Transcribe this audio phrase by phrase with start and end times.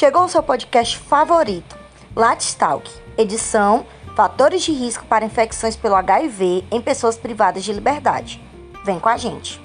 [0.00, 1.76] Chegou o seu podcast favorito,
[2.16, 3.84] Latstalk, edição
[4.16, 8.42] Fatores de risco para infecções pelo HIV em pessoas privadas de liberdade.
[8.82, 9.60] Vem com a gente.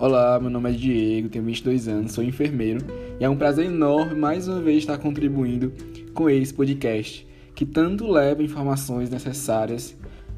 [0.00, 2.80] Olá, meu nome é Diego, tenho 22 anos, sou enfermeiro
[3.20, 5.74] e é um prazer enorme mais uma vez estar contribuindo
[6.14, 9.94] com esse podcast que tanto leva informações necessárias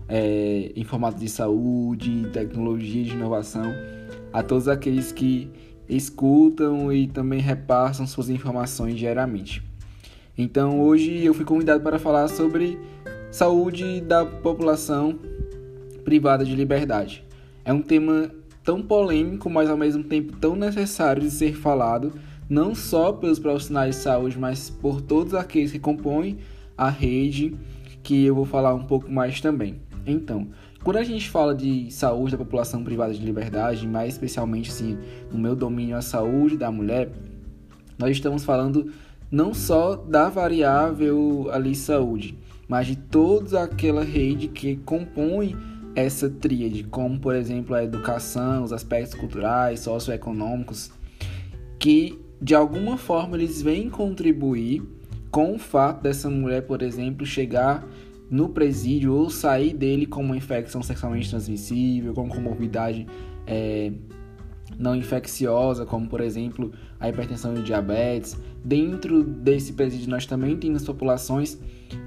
[0.09, 3.73] é, em formato de saúde, tecnologia de inovação
[4.33, 5.49] a todos aqueles que
[5.89, 9.63] escutam e também repassam suas informações diariamente.
[10.37, 12.81] Então hoje eu fui convidado para falar sobre
[13.31, 15.17] saúde da população
[16.05, 17.25] privada de liberdade.
[17.65, 22.13] É um tema tão polêmico, mas ao mesmo tempo tão necessário de ser falado,
[22.49, 26.39] não só pelos profissionais de saúde, mas por todos aqueles que compõem
[26.77, 27.57] a rede,
[28.03, 29.81] que eu vou falar um pouco mais também.
[30.07, 30.49] Então,
[30.83, 34.99] quando a gente fala de saúde da população privada de liberdade, mais especialmente assim,
[35.31, 37.11] no meu domínio a saúde da mulher,
[37.99, 38.93] nós estamos falando
[39.31, 42.37] não só da variável ali saúde,
[42.69, 45.57] mas de toda aquela rede que compõe
[45.95, 50.91] essa tríade, como por exemplo a educação, os aspectos culturais, socioeconômicos,
[51.79, 54.83] que de alguma forma eles vêm contribuir
[55.31, 57.87] com o fato dessa mulher, por exemplo, chegar
[58.31, 63.07] no presídio ou sair dele com uma infecção sexualmente transmissível, com comorbidade
[63.47, 63.93] é,
[64.79, 68.37] não infecciosa, como por exemplo a hipertensão e diabetes.
[68.65, 71.59] Dentro desse presídio, nós também temos populações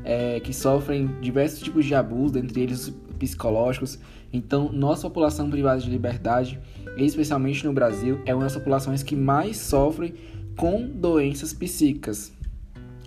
[0.04, 4.00] é, que sofrem diversos tipos de abuso, dentre eles psicológicos.
[4.32, 6.60] Então, nossa população privada de liberdade,
[6.98, 10.14] especialmente no Brasil, é uma das populações que mais sofre
[10.58, 12.34] com doenças psíquicas.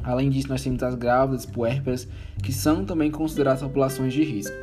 [0.02, 2.08] Além disso, nós temos as grávidas, puérperas,
[2.42, 4.56] que são também consideradas populações de risco.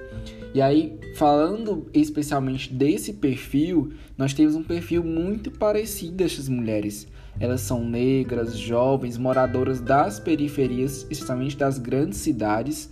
[0.56, 7.10] E aí, falando especialmente desse perfil, nós temos um perfil muito parecido dessas mulheres.
[7.38, 12.90] Elas são negras, jovens, moradoras das periferias, especialmente das grandes cidades,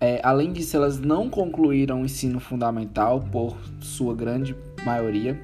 [0.00, 5.38] é, além disso, elas não concluíram o ensino fundamental, por sua grande maioria,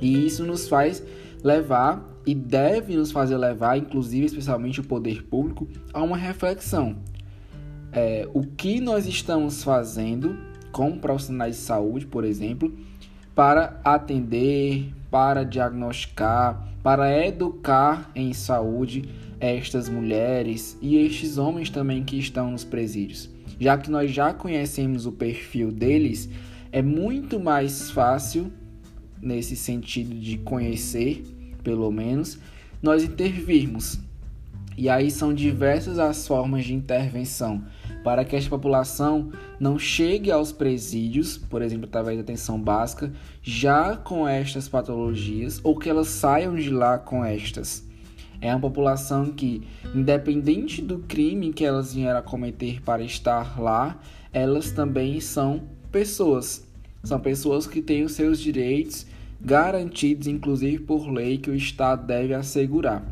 [0.00, 1.02] e isso nos faz
[1.42, 6.96] levar e deve nos fazer levar, inclusive, especialmente o poder público, a uma reflexão.
[7.92, 12.70] É, o que nós estamos fazendo como profissionais de saúde, por exemplo,
[13.34, 19.08] para atender, para diagnosticar, para educar em saúde
[19.40, 25.06] estas mulheres e estes homens também que estão nos presídios já que nós já conhecemos
[25.06, 26.28] o perfil deles,
[26.72, 28.52] é muito mais fácil,
[29.20, 31.24] nesse sentido de conhecer,
[31.62, 32.38] pelo menos,
[32.82, 33.98] nós intervirmos.
[34.76, 37.64] E aí são diversas as formas de intervenção
[38.02, 43.12] para que esta população não chegue aos presídios, por exemplo, através da atenção básica,
[43.42, 47.84] já com estas patologias ou que elas saiam de lá com estas.
[48.40, 49.62] É uma população que,
[49.94, 53.98] independente do crime que elas vieram a cometer para estar lá,
[54.32, 56.66] elas também são pessoas.
[57.02, 59.06] São pessoas que têm os seus direitos
[59.40, 63.02] garantidos, inclusive por lei, que o Estado deve assegurar.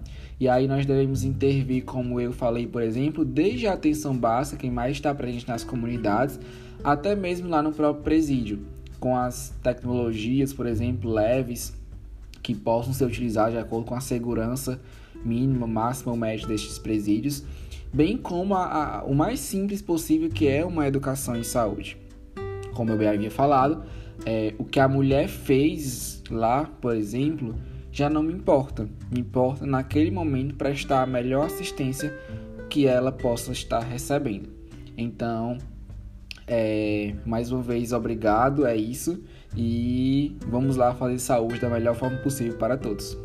[0.43, 4.73] E aí nós devemos intervir, como eu falei, por exemplo, desde a atenção básica, quem
[4.73, 6.41] mais está presente nas comunidades,
[6.83, 8.67] até mesmo lá no próprio presídio,
[8.99, 11.73] com as tecnologias, por exemplo, leves,
[12.43, 14.81] que possam ser utilizadas de acordo com a segurança
[15.25, 17.45] mínima, máxima ou média destes presídios,
[17.93, 21.97] bem como a, a, o mais simples possível que é uma educação em saúde.
[22.75, 23.85] Como eu bem havia falado,
[24.27, 27.55] é, o que a mulher fez lá, por exemplo,
[27.93, 28.89] já não me importa.
[29.11, 32.19] Me importa naquele momento prestar a melhor assistência
[32.71, 34.49] que ela possa estar recebendo.
[34.97, 35.59] Então,
[36.47, 39.23] é, mais uma vez, obrigado, é isso.
[39.55, 43.17] E vamos lá fazer saúde da melhor forma possível para todos.